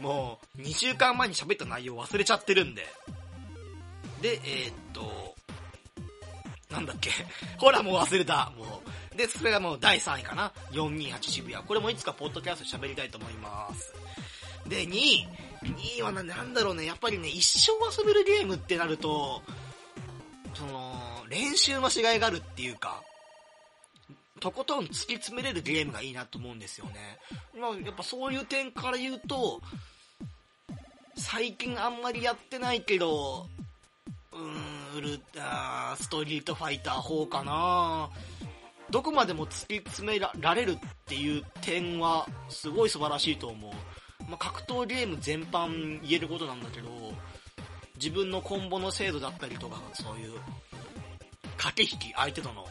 [0.06, 2.86] もう、2週間前に喋った内容忘れちゃってるんで。
[4.22, 5.34] で、えー、っと、
[6.70, 7.10] なんだっけ。
[7.58, 8.52] ほら、もう忘れた。
[8.56, 10.52] もう、で、それがもう第3位かな。
[10.70, 11.60] 428渋谷。
[11.64, 13.92] これもいつかポッドキャスト喋りたいと思います。
[14.68, 15.28] で、2位。
[15.64, 16.84] 2位はな、なんだろうね。
[16.84, 19.42] やっぱりね、一生遊べるゲームってなると、
[20.54, 23.02] その、練習のしがいがあるっていうか、
[24.38, 27.18] とことん突き詰めれるゲームがいいなと思うんですよね。
[27.58, 29.60] まあ、やっぱそういう点から言うと、
[31.16, 33.46] 最近あんまりやってないけど、
[34.32, 38.10] うーん、ウルあストリートファイター4かな
[38.90, 43.72] どこまでも突き詰められるっていう点はすごい素晴らしいと思う。
[44.28, 46.88] まあ、格闘ゲーム全般言えることなんだけど、
[47.96, 50.38] 自分のコンボの精度だったりとか、そういう
[51.56, 52.66] 駆け引き、相手との。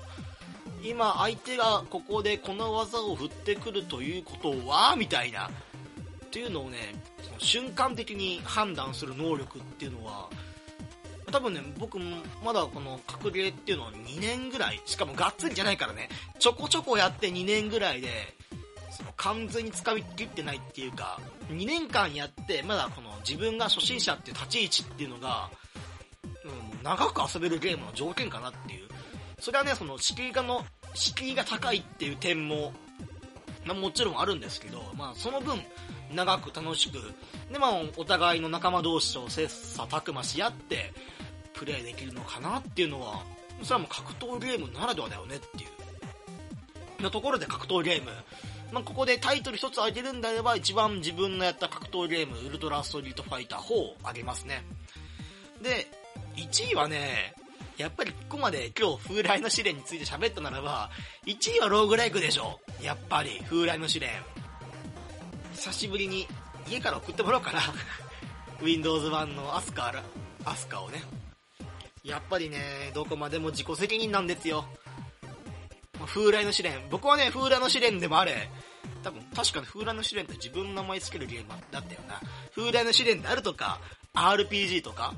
[0.83, 5.49] 今、相手がここでこの技を振ってくるということは、みたいな。
[6.35, 6.93] っていうのをね、
[7.23, 10.29] その瞬間的に判断する能力っていうのは、
[11.31, 11.97] 多分ね、僕
[12.43, 18.09] まだこの格ゲーっていうのは2年ぐらい、しかもがっつりじゃないからね、ちょこちょこやって2年ぐらいで、
[18.91, 25.49] その完全に掴みきってないっていうか、2年間やって、まだこの自分が初心者っていう立ち位置っていうのが、
[26.43, 28.89] うん、長く遊べるゲームの条件かなっていう。
[29.39, 32.73] それはね、その敷居がの、敷居が高いっていう点も、
[33.65, 35.59] まあ、もちろんあるんですけど、まあその分、
[36.13, 36.93] 長く楽しく、
[37.51, 39.43] でまあお互いの仲間同士と切
[39.79, 40.93] 磋琢磨し合って、
[41.53, 43.23] プレイできるのかなっていうのは、
[43.63, 45.65] それはもう格闘ゲームならではだよねってい
[46.99, 47.03] う。
[47.03, 48.11] のところで格闘ゲーム。
[48.71, 54.65] まあ、ここでタイトル一つ挙げるんであれば、一番自分のやった格闘ゲーム、ウルトラストリートファイター4を挙げますね。
[55.61, 55.87] で、
[56.35, 57.33] 1位はね、
[57.77, 60.89] やっぱりここまで今日風来の試練について喋ったならば、
[61.25, 62.59] 1位はローグライクでしょ。
[62.81, 64.09] やっぱり、風来の試練。
[65.55, 66.27] 久しぶりに
[66.69, 67.59] 家から送ってもらおうかな。
[68.61, 69.93] Windows 版のアスカ、
[70.43, 71.03] アスカをね。
[72.03, 74.65] やっぱりね、どこまでも自己責任なんですよ。
[76.05, 76.87] 風来の試練。
[76.89, 78.49] 僕はね、風来の試練でもあれ、
[79.03, 82.21] 多分、確かに風来の試練って自分の名前つけるゲームだったよな。
[82.55, 83.79] 風来の試練であるとか、
[84.13, 85.13] RPG とか、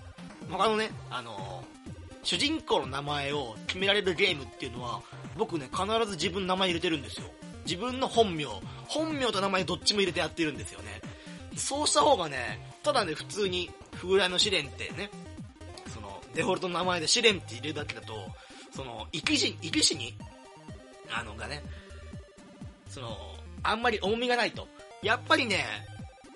[0.49, 5.01] 他のね、あのー、主人公の名前を決められるゲームっていうのは、
[5.37, 7.27] 僕ね、必ず自分の名前入れてるんですよ。
[7.67, 8.45] 自分の本名、
[8.87, 11.01] 本名と名前どっちも入れてやってるんですよね。
[11.57, 13.69] そうした方がね、ただね、普通に、
[14.01, 15.09] 風来の試練ってね
[15.93, 18.13] その、デフォルトの名前で試練って入れるだけだと、
[18.71, 20.15] その、生き死、生き死に、
[21.11, 21.61] あの、がね、
[22.89, 23.17] その、
[23.63, 24.67] あんまり重みがないと。
[25.03, 25.65] やっぱりね、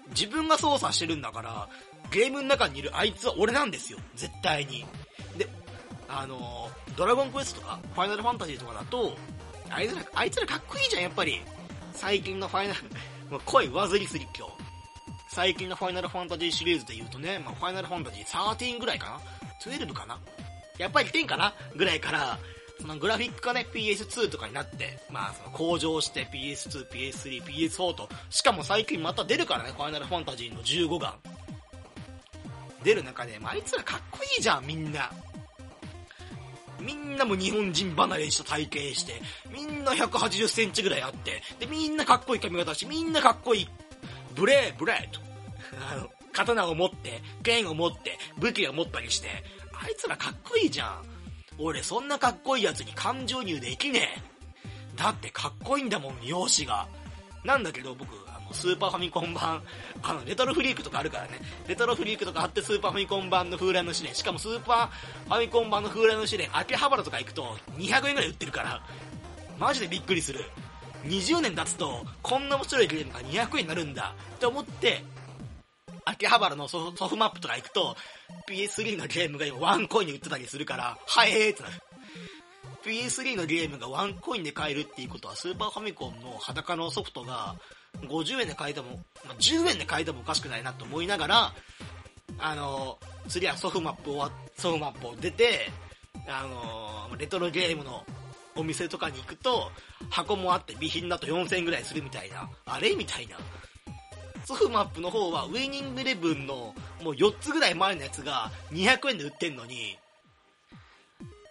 [0.10, 1.70] 自分が操作してるんだから、
[2.12, 4.00] ゲームの中にいるあいつは俺なんですよ。
[4.16, 4.86] 絶対に。
[5.38, 5.48] で、
[6.10, 9.16] あの、ドラゴンクエストとか、ファイナルファンタジーとかだと、
[9.72, 11.42] あいつら、あいつらかっこいいじゃん、やっぱり。
[11.94, 12.82] 最近のファイナル、
[13.32, 14.54] もう声上ずりすぎ今日。
[15.30, 19.20] 最近のファイナルファンタジーシリーズで言うとね、まあ、ファイナルファンタジー13ぐらいかな
[19.64, 20.20] 12かな
[20.78, 21.54] やっぱり10かな？
[21.76, 22.38] ぐらいから、
[22.80, 31.16] そのグラフィックがね、PS2 とかになって、まあその向上して PS2、PS3、PS4 と、しかも最近また出るからね、ファイナルファンタジーの15が。
[32.84, 35.12] 出る中で、まあ、あいつらかっこいいじゃん、みんな。
[36.82, 43.68] みんなも日本人離れした体型して、みんな180センチぐらいあって、で、みんなかっこいい髪型して、みんなかっこいい。
[44.36, 45.20] ブレー、ブレーと。
[45.92, 49.28] あの、刀を持って、剣を持って、武器を持ったりして、
[49.74, 51.04] あいつらかっこいいじゃん。
[51.58, 54.32] 俺そんなかっこいいやつに感情入できねえ。
[54.96, 56.88] だってかっこいいんだもん、容姿が。
[57.44, 58.16] なんだけど僕、
[58.54, 59.64] スーパーファミコン版、
[60.02, 61.40] あの、レトロフリークとかあるからね。
[61.68, 64.16] レトロフリークとかあってスーパーファミコン版の風来のシレン。
[64.16, 68.82] しかもスーパーファミコン版の風来のシレン、秋葉原とか行くと200円ぐらい売ってるから。
[69.60, 70.46] マジでびっくりする。
[71.06, 75.04] 20年経つと、こんな面白いゲームが200円になるんだって思って、
[76.06, 77.96] 秋葉原のソフマップとか行くと、
[78.50, 81.76] PS3 のゲームが今ワンコインで売ってたりするから、はえーってなる。
[82.84, 87.56] PS3 のゲームがワンコインで買えるっていうことは、スーパーファミコンの裸のソフトが、
[88.02, 91.54] 50円で買えても、まあ、10円で買えてもおかしくないなと思いながら、
[92.40, 95.70] あの、次はソフマップを、ソフマップを出て、
[96.28, 98.06] あの、レトロゲームの
[98.56, 99.72] お店とかに行くと、
[100.10, 103.38] 箱もあって備品だと4000円ぐらいするみたいな、あれみたいな。
[104.46, 106.74] ソフマップの方はウィニングイレブンの
[107.04, 109.98] もう4つぐらい前のやつが200円で売ってんのに、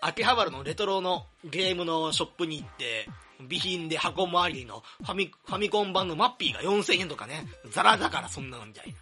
[0.00, 3.09] 秋葉原のレトロのゲームのショップに行って、
[3.42, 8.94] 備品で箱周りのファミファミコン版のマッピーが4000円とかね、ザラだからそんなのみたいな。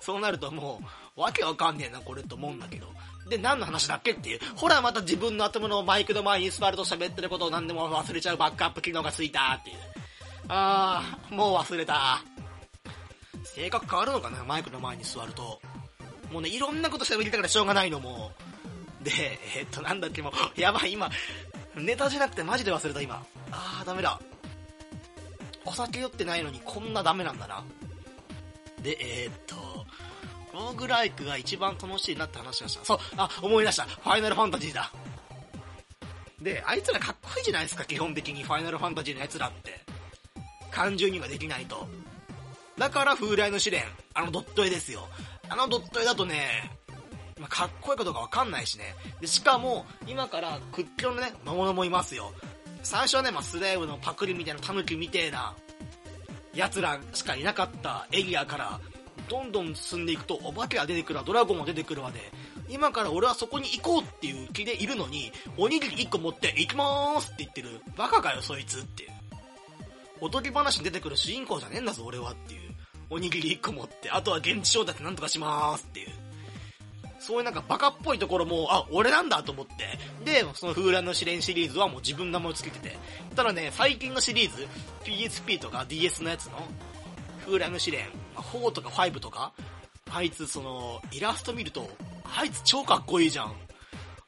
[0.00, 0.80] そうなるとも
[1.16, 2.86] う、わけわかんねえなこれと思うんだけど。
[3.28, 4.40] で、何の話だっけっていう。
[4.56, 9.76] ほらまた自分の頭のマイクの前に座ると喋ってることを何でも忘れちゃうバックアップ機能がついたっていう。
[10.48, 12.22] あー、もう忘れた。
[13.44, 15.60] 性格変わるのかなマイクの前に座ると。
[16.32, 18.32] もうね、いろんなこと喋りたからしょうがないのも
[19.02, 19.04] う。
[19.04, 19.12] で、
[19.56, 21.10] え、っと、なんだっけ、もう、やばい、今、
[21.80, 23.24] ネタじゃなくてマジで忘れた、今。
[23.50, 24.20] あー、ダメだ。
[25.64, 27.64] お酒酔ってないのにこんなダメなんだな。
[28.82, 29.56] で、えー、っと、
[30.52, 32.84] ローグライクが一番楽しいなって話がした。
[32.84, 33.84] そう、あ、思い出した。
[33.84, 34.90] ファイナルファンタジーだ。
[36.40, 39.80] で、あいつらかっこいいじゃないですか、基本的にファイナルファンタジーのやつらって。
[40.70, 41.88] 感情にはできないと。
[42.78, 45.08] だから風来の試練、あのドット絵ですよ。
[45.48, 46.77] あのドット絵だとね、
[47.38, 48.94] まあ、かっこいいかどうかわかんないしね。
[49.20, 52.32] で、しかも、今から屈強のね、魔物もいますよ。
[52.82, 55.54] 最初はね、まあ、スレーブのパクリみたいなタヌキみてえな、
[56.54, 58.80] 奴らしかいなかったエリアから、
[59.28, 62.20] どんどん進んでいくと、お化けが出てくるわ、ドラゴンも出てくるわで、
[62.68, 67.80] 今から俺はそこに行こうっていう気でいるのに、おにぎり1個持って、行きまーすって言ってる。
[67.96, 69.10] バカかよ、そいつっていう。
[70.20, 72.74] おとぎ話に出てくる主人公じゃねえんだぞ、俺はっていう。
[73.10, 76.08] おにぎり1個持って、あとは現地調達なんとかしまーすっていう。
[77.18, 79.98] そういうなんかバカっぽいところも、あ、俺なんだと思って。
[80.24, 82.98] で、その風来の試練シリーズはもう自分の名前を付けてて。
[83.34, 84.66] ただね、最近のシリーズ、
[85.04, 86.62] PSP とか DS のやつの、
[87.44, 88.06] 風来の試練、
[88.36, 89.52] 4とか5とか、
[90.10, 91.90] あいつその、イラスト見ると、
[92.36, 93.54] あいつ超かっこいいじゃん。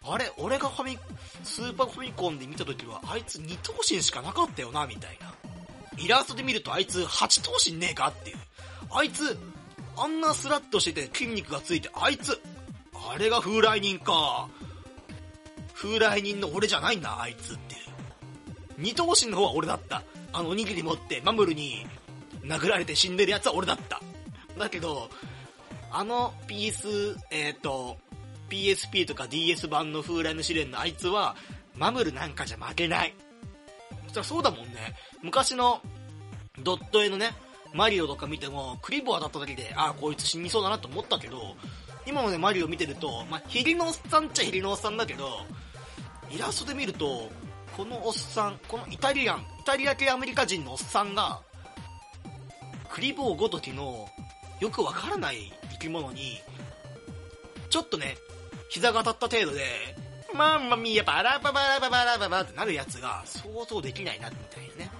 [0.03, 0.99] あれ、俺がファミ、
[1.45, 5.33] スーパーファミコンで見た時は、あいつ2頭身しかなかったよな、みたいな。
[5.99, 8.37] イラストで見るとあいつ8頭身ねえかっていう。
[8.91, 9.39] あいつ、
[9.97, 12.41] あんなスラッとしてて筋肉がついて、あいつ、
[13.09, 14.49] あれが風来人か。
[15.75, 17.77] 風来人の俺じゃないんだ、あいつって。
[18.77, 20.03] 二頭身の方は俺だった。
[20.33, 21.87] あのおにぎり持ってマムルに
[22.45, 24.01] 殴られて死んでるやつは俺だった。
[24.59, 25.11] だけど、
[25.91, 27.97] あの PS、えっ、ー、と、
[28.49, 31.37] PSP とか DS 版の風来の試練のあいつは、
[31.77, 33.15] マムルなんかじゃ負けない。
[34.05, 34.95] そしたらそうだもんね。
[35.23, 35.81] 昔の
[36.63, 37.31] ドット絵のね、
[37.73, 41.57] マリオとか見ても、クリボアだっただけで、ああ、こいつ死にそうだなと思ったけど、
[42.11, 45.47] 今のね、マリオ見てると、まあ、ヒリのおっさんっちゃヒリのおっさんだけど、
[46.31, 47.31] イラストで見ると、
[47.77, 51.41] このおっさん、このイタリアン、イタリア系アメリカ人のおっさんが、
[52.91, 54.09] クリボーごときの、
[54.59, 56.41] よくわからない生き物に、
[57.71, 58.17] ちょっとね、
[58.69, 59.65] 膝が当たった程度で、
[60.35, 64.91] まんまみやバラババラババラババってなるやつが想像できないな、みたいなね。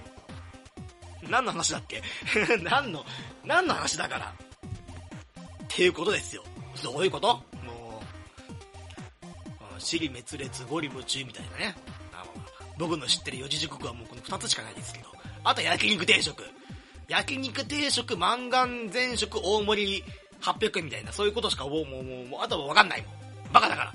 [1.29, 2.01] 何の話だっけ？
[2.63, 3.05] 何の、
[3.43, 4.33] 何の話だから？
[4.33, 6.43] っていうことですよ。
[6.83, 7.27] どういうこと？
[7.63, 8.01] も
[9.77, 11.75] う、尻滅裂、ゴリ夢中みたいなね。
[12.77, 15.09] 僕の知ってる四字熟語はもうこの2つしかないですけど。
[15.43, 16.43] あと焼肉定食。
[17.07, 20.03] 焼肉定食、満願全食、大盛り
[20.41, 23.11] 800円みたいな、そういうことしかもう、もう、もう、もうあとはわかんないもん。
[23.53, 23.91] バカだから。
[23.91, 23.93] っ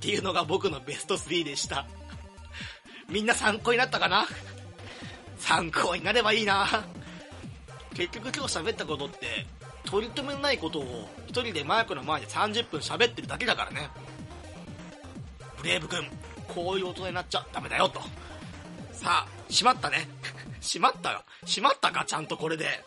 [0.00, 1.86] ていうのが僕のベスト3でした。
[3.08, 4.26] みんな参考になったかな？
[5.38, 6.84] 参考になればいいな
[7.94, 9.46] 結局今日喋ったことって、
[9.92, 13.90] 取り留めないことを一人でマイクの前で30分喋ってるだけだからね。
[15.58, 16.00] ブレイブ君、
[16.48, 18.00] こういう大人になっちゃダメだよと。
[18.90, 20.08] さあ、しまったね。
[20.62, 21.22] しまったよ。
[21.44, 22.82] しまったか、ちゃんとこれで。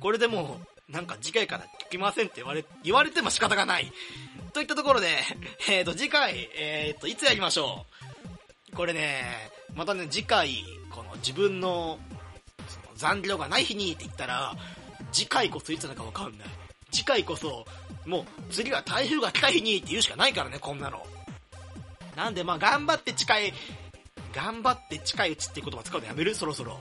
[0.00, 0.60] これでも
[0.90, 3.90] う、なんか次回から聞きませんって言われ、言われても仕方がない。
[4.52, 5.16] といったところで、
[5.70, 7.86] えーと、次回、えーと、いつやりましょ
[8.70, 11.98] うこれね、またね、次回、この自分の、
[12.68, 14.54] その残量がない日にって言ったら、
[15.14, 16.48] 次回こそいつなのかわかんない。
[16.90, 17.64] 次回こそ、
[18.04, 21.06] もう次は台風が来た日にって言うしかないからね、こんなの。
[22.16, 23.54] なんでまあ頑張って近い、
[24.34, 26.34] 頑張って近いうちっていう言葉使うのやめる？
[26.34, 26.80] そろそろ。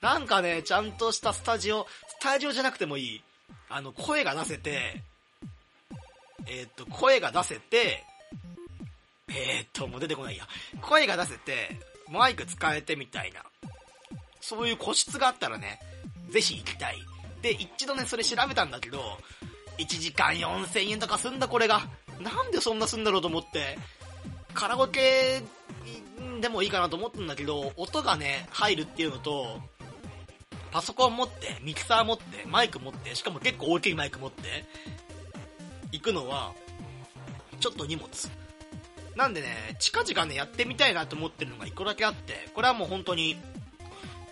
[0.00, 3.22] なんかね、ちゃんとしたスタジオ、スタジオじゃなくてもいい。
[3.70, 5.02] あの、声が出せて、
[6.46, 8.04] えー、っと、声が出せて、
[9.28, 10.46] えー、っと、もう出てこないや。
[10.82, 11.78] 声が出せて、
[12.10, 13.42] マイク使えてみたいな。
[14.40, 15.80] そういう個室があったらね、
[16.30, 16.98] ぜひ行きたい。
[17.42, 19.18] で、一度ね、それ調べたんだけど、
[19.78, 21.88] 1時間4000円とかすんだこれが。
[22.20, 23.78] なんでそんなすんだろうと思って、
[24.54, 25.42] カラオケ
[26.40, 29.60] でもいいかなと思ったんだけど、音がね、入るっていうのと、
[30.70, 34.64] パソコン持って、ミキサー持って、マイク持って、しかも結構大きいマイク持って、
[35.92, 36.52] 行くのは、
[37.60, 38.08] ちょっと荷物。
[39.16, 43.36] なんでね、近々ね、やってみたいなと思ってるのが1個だけあって、これはもう本当に、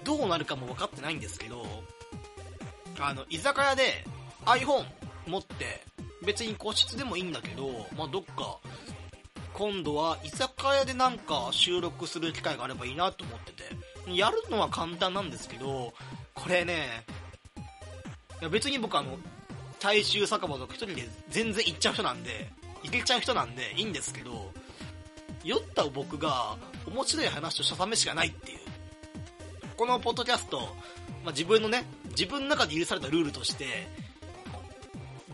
[0.05, 1.65] どうなるかも分かってないんですけど、
[3.01, 4.05] あの、居酒屋で
[4.45, 4.85] iPhone
[5.27, 5.83] 持って、
[6.25, 8.59] 別に個室でもいいんだけど、まあ、どっか、
[9.55, 13.65] 今度は居酒屋でなんか収録する機会があればいいなと思ってて、
[14.15, 15.93] やるのは簡単なんですけど、
[16.35, 17.05] これね、
[18.41, 19.19] いや別に僕あの、
[19.79, 22.51] 大衆酒場とか一人で全然行っちゃう人なんで、
[22.83, 24.53] 行けちゃう人なんでいいんですけど、
[25.45, 28.62] 酔った僕が面白い話としたためしかないっていう。
[29.77, 30.59] このポッドキャスト、
[31.25, 33.89] まあ、自分のね、自分の中で許されたルールとして、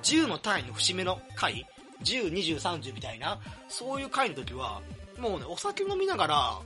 [0.03, 1.66] 10の単位の節目の回、
[2.05, 4.80] 10、20、30みたいな、そういう回の時は、
[5.18, 6.59] もうね、お酒飲みながら、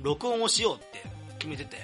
[0.00, 1.04] 録音をしようって
[1.38, 1.76] 決めてて。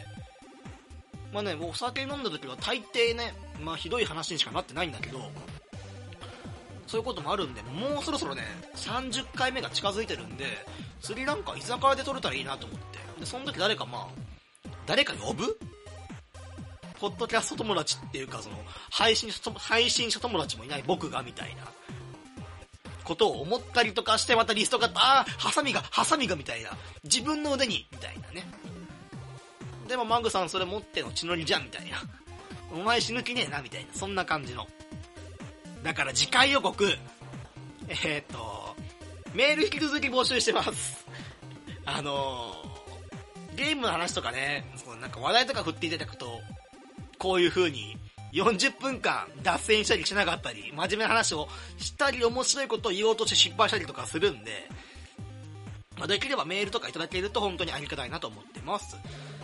[1.33, 5.21] まあね、お酒飲んだ時は大抵ね、まあひどい話にしかなってないんだけど、
[6.89, 8.43] そういうこともあるんで、もうそろそろね、
[8.75, 10.45] 30回目が近づいてるんで、
[11.01, 12.99] 釣りなんか居酒屋で撮れたらいいなと思って。
[13.21, 14.30] で、その時誰かまあ、
[14.91, 15.57] 誰か呼ぶ？
[16.99, 18.57] ポッドキャスト友達っていうか、その、
[18.91, 21.63] 配信者、配信者友達もいない僕が、みたいな、
[23.05, 26.71] ことを思ったりとかして、またリストが、ああ、ハサミが、ハサミが、みたいな。
[27.05, 28.45] 自分の腕に、みたいなね。
[29.87, 32.03] でも、マグさんそれ持っての血のりじゃん、みたいな。
[32.73, 33.95] お前死ぬ気ねえな、みたいな。
[33.95, 34.67] そんな感じの。
[35.85, 36.85] だから次回予告、
[37.87, 38.75] えー、っと、
[39.35, 41.07] メール引き続き募集してます。
[41.85, 42.70] あのー、
[43.61, 46.41] ゲームの話とかね、そのなんか話題とか振っていただくと、
[47.19, 47.99] こういう風に
[48.33, 51.47] 40分間脱線したりしなかったり、真面目な話を
[51.77, 54.67] したり面白いことを言おうとして失敗したりとかするんで、
[55.99, 58.97] まあ、できればメールとかいただけると本当にありがたいなと思ってます。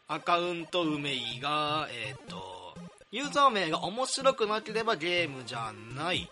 [0.08, 2.74] アカウント名が、えっ、ー、と、
[3.12, 6.30] ユーザー名が面白くなければゲームじゃない。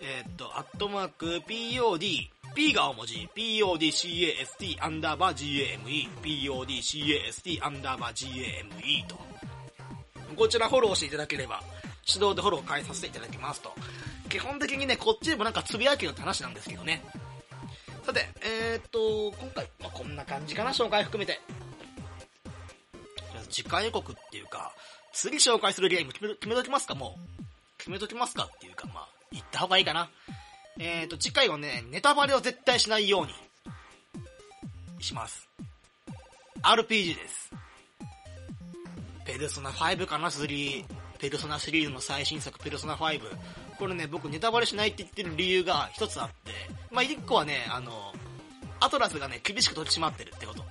[0.00, 9.16] えっ、ー、と、アットマーク、POD、P が大文字、PODCAST アンダーバー GAME、PODCAST アンダーバー GAME と。
[10.34, 11.62] こちらフォローしていただければ、
[12.12, 13.72] 手動でフォロー返させていただきますと。
[14.28, 17.04] 基本的にね、こっちでもなんかつぶやけよって話なんですけどね。
[18.04, 21.40] さて、えー、っと、今回、まあ、こんな感じかな、紹介含めて。
[23.48, 24.72] 次回予告っていうか、
[25.12, 27.42] 次紹介するゲーム決め決めときますか、もう。
[27.78, 30.10] 決めときますかっていうか、まあ、言った方がいいかな。
[30.78, 33.34] えーと、次回はね、ネタバレを絶対しないように、
[35.00, 35.48] します。
[36.62, 37.50] RPG です。
[39.24, 40.84] ペルソナ5かな、3。
[41.18, 43.20] ペルソナシリーズの最新作、ペルソナ5。
[43.82, 46.52] これね、僕ネタバレしないって言ってる理由が一つあって、
[46.92, 48.12] まあ、一個はね、あの、
[48.78, 50.62] アトラスがね、厳しく取り締まってるってこと。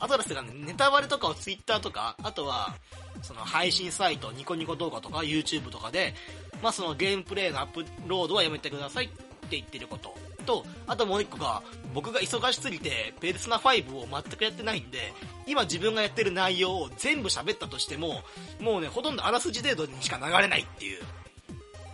[0.00, 2.74] アトラスがね、ネタバレとかを Twitter とか、あとは、
[3.20, 6.14] その配信サイト、ニコニコ動画とか YouTube とかで、
[6.62, 9.16] まあそのゲームプレイのアップロードはやめてくださいって
[9.50, 10.14] 言ってること。
[10.46, 15.12] と、あともう一個が、僕が忙しすぎて、ペルソナ5を全くやってないんで、
[15.46, 18.22] 今自分がやってる内容を全部喋ったとしても、
[18.60, 21.02] もうね、ほとんどあらすじ程度にしか流れないっていう。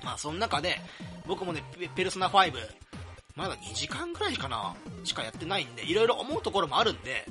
[0.04, 0.80] まあその中で、
[1.26, 1.62] 僕もね、
[1.94, 2.52] ペルソナ5、
[3.36, 4.74] まだ2時間ぐらいかな、
[5.04, 7.26] しかやってないんで、いろいろ思うところもあるんで、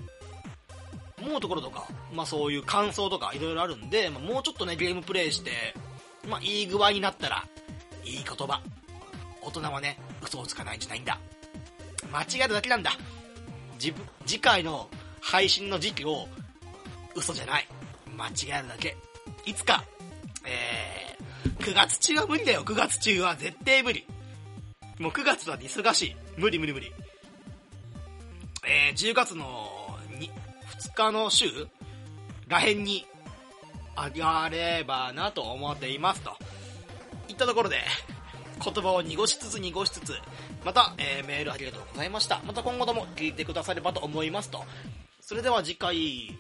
[1.22, 5.52] 思うところとか、まあそういう感想とかいろいろあるんで、まあ、もうちょっとね、ゲームプレイして、
[6.28, 7.46] まあいい具合になったら、
[8.04, 8.62] いい言葉。
[9.42, 11.20] 大人はね、嘘をつかないんじゃないんだ。
[12.12, 12.92] 間違えるだけなんだ。
[13.80, 14.88] 自分、次回の
[15.22, 16.28] 配信の時期を、
[17.16, 17.68] 嘘じゃない。
[18.16, 18.96] 間違えるだけ。
[19.46, 19.84] いつか、
[20.46, 20.81] えー、
[21.62, 24.04] 9月中は無理だよ、9月中は絶対無理。
[24.98, 26.16] もう9月は忙しい。
[26.36, 26.92] 無理無理無理。
[28.66, 29.70] えー、10月の
[30.82, 31.46] 2日の週
[32.48, 33.06] らへんに
[33.96, 36.32] あがればなと思っていますと。
[37.28, 37.78] いったところで、
[38.64, 40.16] 言葉を濁しつつ濁しつつ、
[40.66, 42.42] また、えー、メールありがとうございました。
[42.44, 44.64] また今後とも聞いてくださればと思いますと。
[45.20, 46.34] それでは次回、よ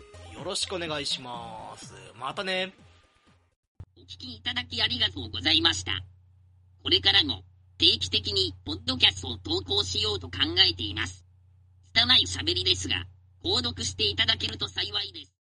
[0.43, 1.93] ろしくお願いします。
[2.19, 2.74] またね。
[4.12, 5.93] 聞きいただきありがとうございました。
[6.84, 7.43] これからも
[7.78, 10.39] 定期的にポッドキャストを投稿しようと考
[10.70, 11.26] えています。
[11.93, 13.05] 拙い喋りですが、
[13.41, 15.30] 購読していただけると幸いです。